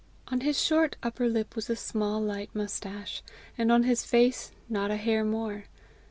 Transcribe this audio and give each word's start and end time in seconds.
On 0.29 0.39
his 0.41 0.59
short 0.59 0.97
upper 1.03 1.29
lip 1.29 1.55
was 1.55 1.69
a 1.69 1.75
small 1.75 2.19
light 2.19 2.49
moustache, 2.55 3.21
and 3.55 3.71
on 3.71 3.83
his 3.83 4.03
face 4.03 4.51
not 4.67 4.89
a 4.89 4.95
hair 4.97 5.23
more. 5.23 5.65